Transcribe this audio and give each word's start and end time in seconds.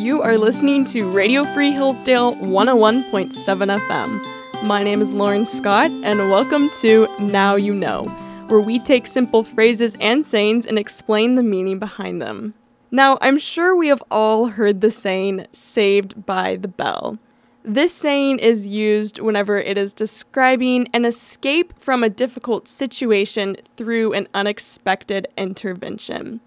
You 0.00 0.22
are 0.22 0.38
listening 0.38 0.86
to 0.86 1.10
Radio 1.10 1.44
Free 1.52 1.72
Hillsdale 1.72 2.32
101.7 2.36 3.32
FM. 3.78 4.66
My 4.66 4.82
name 4.82 5.02
is 5.02 5.12
Lauren 5.12 5.44
Scott, 5.44 5.90
and 5.90 6.18
welcome 6.30 6.70
to 6.80 7.06
Now 7.20 7.56
You 7.56 7.74
Know, 7.74 8.04
where 8.48 8.60
we 8.62 8.78
take 8.78 9.06
simple 9.06 9.44
phrases 9.44 9.98
and 10.00 10.24
sayings 10.24 10.64
and 10.64 10.78
explain 10.78 11.34
the 11.34 11.42
meaning 11.42 11.78
behind 11.78 12.22
them. 12.22 12.54
Now, 12.90 13.18
I'm 13.20 13.38
sure 13.38 13.76
we 13.76 13.88
have 13.88 14.02
all 14.10 14.46
heard 14.46 14.80
the 14.80 14.90
saying, 14.90 15.46
saved 15.52 16.24
by 16.24 16.56
the 16.56 16.68
bell. 16.68 17.18
This 17.62 17.92
saying 17.92 18.38
is 18.38 18.66
used 18.66 19.18
whenever 19.18 19.58
it 19.58 19.76
is 19.76 19.92
describing 19.92 20.88
an 20.94 21.04
escape 21.04 21.78
from 21.78 22.02
a 22.02 22.08
difficult 22.08 22.66
situation 22.66 23.56
through 23.76 24.14
an 24.14 24.28
unexpected 24.32 25.28
intervention. 25.36 26.40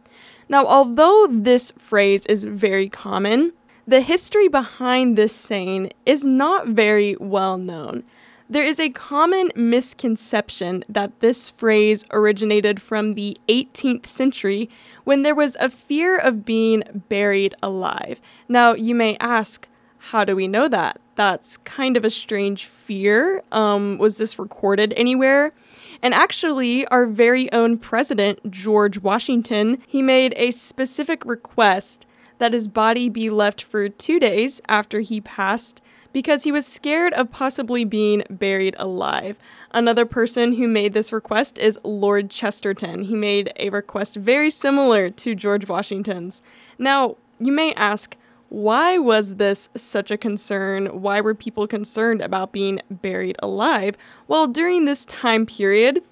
Now, 0.50 0.66
although 0.66 1.28
this 1.30 1.72
phrase 1.78 2.26
is 2.26 2.44
very 2.44 2.90
common, 2.90 3.54
the 3.88 4.02
history 4.02 4.48
behind 4.48 5.16
this 5.16 5.36
saying 5.36 5.92
is 6.06 6.26
not 6.26 6.70
very 6.70 7.16
well 7.20 7.58
known. 7.58 8.04
There 8.50 8.64
is 8.64 8.80
a 8.80 8.90
common 8.90 9.52
misconception 9.56 10.84
that 10.90 11.20
this 11.20 11.50
phrase 11.50 12.06
originated 12.12 12.82
from 12.82 13.14
the 13.14 13.38
18th 13.48 14.06
century 14.06 14.70
when 15.04 15.24
there 15.24 15.36
was 15.36 15.56
a 15.58 15.70
fear 15.70 16.18
of 16.18 16.44
being 16.44 16.84
buried 17.08 17.56
alive. 17.64 18.22
Now, 18.50 18.74
you 18.74 18.96
may 18.96 19.16
ask, 19.20 19.68
how 20.08 20.26
do 20.26 20.36
we 20.36 20.50
know 20.50 20.68
that? 20.68 21.00
That's 21.16 21.56
kind 21.56 21.96
of 21.96 22.04
a 22.04 22.10
strange 22.10 22.66
fear. 22.66 23.42
Um, 23.54 23.98
was 23.98 24.18
this 24.18 24.38
recorded 24.38 24.94
anywhere? 24.98 25.54
And 26.02 26.14
actually, 26.14 26.86
our 26.88 27.06
very 27.06 27.50
own 27.54 27.78
president, 27.78 28.52
George 28.52 29.00
Washington, 29.00 29.82
he 29.88 30.02
made 30.02 30.34
a 30.36 30.52
specific 30.52 31.24
request 31.24 32.06
that 32.38 32.52
his 32.52 32.68
body 32.68 33.08
be 33.08 33.30
left 33.30 33.64
for 33.64 33.88
two 33.88 34.20
days 34.20 34.60
after 34.68 35.00
he 35.00 35.22
passed 35.22 35.82
because 36.12 36.44
he 36.44 36.52
was 36.52 36.68
scared 36.68 37.14
of 37.14 37.32
possibly 37.32 37.86
being 37.86 38.24
buried 38.30 38.76
alive. 38.78 39.40
Another 39.72 40.06
person 40.06 40.54
who 40.54 40.68
made 40.68 40.92
this 40.92 41.14
request 41.14 41.58
is 41.58 41.80
Lord 41.82 42.30
Chesterton. 42.30 43.04
He 43.04 43.16
made 43.16 43.54
a 43.56 43.70
request 43.70 44.18
very 44.18 44.50
similar 44.50 45.10
to 45.10 45.34
George 45.34 45.70
Washington's. 45.70 46.42
Now, 46.78 47.16
you 47.40 47.54
may 47.54 47.74
ask, 47.76 48.18
why 48.54 49.00
was 49.00 49.38
this 49.38 49.68
such 49.76 50.12
a 50.12 50.18
concern? 50.18 51.02
Why 51.02 51.22
were 51.22 51.34
people 51.34 51.66
concerned 51.66 52.22
about 52.22 52.52
being 52.52 52.82
buried 52.92 53.36
alive? 53.40 53.96
Well, 54.28 54.46
during 54.46 54.86
this 54.86 55.06
time 55.06 55.48
period, 55.48 56.04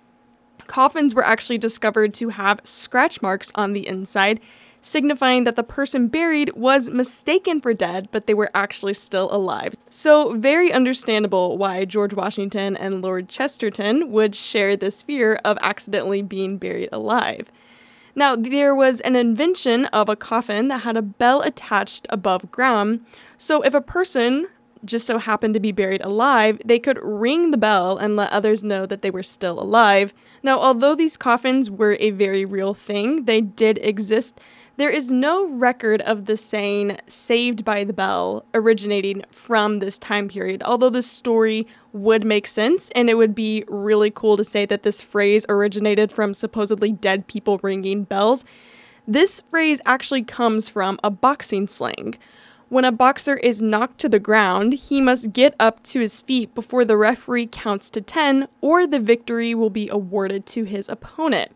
coffins 0.66 1.14
were 1.14 1.24
actually 1.24 1.60
discovered 1.60 2.16
to 2.16 2.30
have 2.30 2.60
scratch 2.64 3.22
marks 3.22 3.52
on 3.54 3.74
the 3.74 3.88
inside, 3.88 4.40
signifying 4.82 5.44
that 5.44 5.56
the 5.56 5.62
person 5.62 6.08
buried 6.08 6.52
was 6.56 6.90
mistaken 6.90 7.62
for 7.62 7.76
dead, 7.76 8.10
but 8.12 8.26
they 8.26 8.34
were 8.34 8.50
actually 8.56 8.96
still 8.96 9.32
alive. 9.32 9.76
So, 9.88 10.34
very 10.34 10.74
understandable 10.74 11.60
why 11.60 11.86
George 11.86 12.16
Washington 12.16 12.76
and 12.76 13.04
Lord 13.04 13.30
Chesterton 13.30 14.12
would 14.12 14.34
share 14.34 14.76
this 14.76 15.04
fear 15.04 15.40
of 15.46 15.60
accidentally 15.62 16.24
being 16.24 16.58
buried 16.58 16.90
alive. 16.92 17.52
Now, 18.16 18.36
there 18.36 18.76
was 18.76 19.00
an 19.02 19.16
invention 19.16 19.86
of 19.86 20.10
a 20.10 20.16
coffin 20.16 20.68
that 20.68 20.80
had 20.80 20.98
a 20.98 21.02
bell 21.02 21.42
attached 21.42 22.08
above 22.10 22.52
ground. 22.52 23.06
So, 23.38 23.62
if 23.62 23.74
a 23.74 23.82
person 23.82 24.48
just 24.86 25.06
so 25.06 25.18
happened 25.18 25.54
to 25.54 25.60
be 25.60 25.72
buried 25.72 26.02
alive, 26.02 26.60
they 26.66 26.80
could 26.80 27.00
ring 27.02 27.52
the 27.52 27.58
bell 27.58 27.98
and 27.98 28.16
let 28.16 28.32
others 28.32 28.64
know 28.64 28.86
that 28.86 29.02
they 29.02 29.12
were 29.12 29.24
still 29.24 29.60
alive. 29.60 30.14
Now, 30.44 30.60
although 30.60 30.96
these 30.96 31.18
coffins 31.18 31.70
were 31.70 31.98
a 32.00 32.12
very 32.12 32.46
real 32.46 32.74
thing, 32.74 33.26
they 33.26 33.42
did 33.42 33.80
exist. 33.82 34.40
There 34.78 34.90
is 34.90 35.12
no 35.12 35.48
record 35.48 36.02
of 36.02 36.26
the 36.26 36.38
saying 36.38 36.98
saved 37.06 37.64
by 37.64 37.84
the 37.84 37.94
bell 37.94 38.46
originating 38.54 39.24
from 39.30 39.80
this 39.80 39.98
time 39.98 40.28
period, 40.28 40.64
although 40.64 40.90
the 40.90 41.04
story 41.04 41.68
would 41.94 42.26
make 42.26 42.48
sense 42.48 42.90
and 42.96 43.10
it 43.10 43.16
would 43.16 43.36
be 43.36 43.64
really 43.68 44.10
cool 44.10 44.38
to 44.38 44.44
say 44.44 44.66
that 44.66 44.84
this 44.84 45.02
phrase 45.02 45.46
originated 45.50 46.12
from 46.12 46.34
supposedly 46.34 46.92
dead 46.92 47.28
people 47.28 47.60
ringing 47.62 48.04
bells. 48.04 48.44
This 49.08 49.42
phrase 49.52 49.82
actually 49.86 50.24
comes 50.24 50.68
from 50.70 51.00
a 51.04 51.10
boxing 51.10 51.68
slang. 51.68 52.16
When 52.72 52.86
a 52.86 52.92
boxer 52.94 53.36
is 53.36 53.62
knocked 53.62 53.98
to 53.98 54.08
the 54.08 54.18
ground, 54.18 54.72
he 54.72 55.02
must 55.02 55.34
get 55.34 55.56
up 55.60 55.84
to 55.84 56.00
his 56.00 56.22
feet 56.22 56.56
before 56.56 56.86
the 56.86 56.96
referee 56.96 57.48
counts 57.48 57.90
to 57.90 58.00
10, 58.00 58.48
or 58.62 58.88
the 58.88 59.02
victory 59.02 59.54
will 59.54 59.70
be 59.70 59.90
awarded 59.90 60.46
to 60.46 60.64
his 60.64 60.88
opponent. 60.88 61.52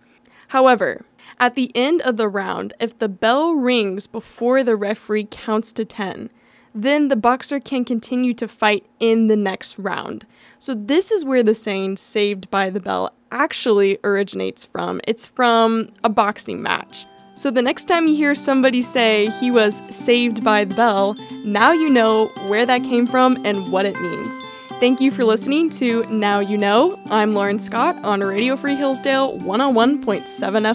However, 0.49 1.05
at 1.39 1.55
the 1.55 1.71
end 1.73 2.01
of 2.01 2.17
the 2.17 2.27
round, 2.27 2.73
if 2.81 2.99
the 2.99 3.07
bell 3.07 3.53
rings 3.53 4.07
before 4.07 4.61
the 4.61 4.75
referee 4.75 5.29
counts 5.31 5.71
to 5.71 5.85
10, 5.85 6.31
then 6.73 7.07
the 7.07 7.15
boxer 7.15 7.61
can 7.61 7.85
continue 7.85 8.33
to 8.33 8.45
fight 8.45 8.85
in 8.99 9.27
the 9.27 9.37
next 9.37 9.79
round. 9.79 10.25
So, 10.59 10.73
this 10.73 11.11
is 11.11 11.23
where 11.23 11.43
the 11.43 11.55
saying 11.55 11.95
saved 11.95 12.51
by 12.51 12.69
the 12.69 12.81
bell 12.81 13.13
actually 13.31 13.99
originates 14.03 14.65
from. 14.65 14.99
It's 15.07 15.27
from 15.27 15.91
a 16.03 16.09
boxing 16.09 16.61
match. 16.61 17.05
So 17.37 17.51
the 17.51 17.61
next 17.61 17.83
time 17.83 18.07
you 18.07 18.15
hear 18.15 18.33
somebody 18.33 18.81
say 18.81 19.29
he 19.41 19.51
was 19.51 19.81
saved 19.93 20.41
by 20.41 20.63
the 20.63 20.73
bell, 20.73 21.17
now 21.43 21.73
you 21.73 21.89
know 21.89 22.27
where 22.47 22.65
that 22.65 22.83
came 22.83 23.05
from 23.05 23.45
and 23.45 23.69
what 23.73 23.85
it 23.85 23.99
means. 23.99 24.41
Thank 24.79 25.01
you 25.01 25.11
for 25.11 25.25
listening 25.25 25.69
to 25.71 26.05
Now 26.09 26.39
You 26.39 26.57
Know. 26.57 26.97
I'm 27.07 27.33
Lauren 27.33 27.59
Scott 27.59 28.01
on 28.05 28.21
Radio 28.21 28.55
Free 28.55 28.75
Hillsdale 28.75 29.37
101.7 29.39 30.25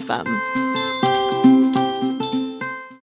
FM. 0.01 0.70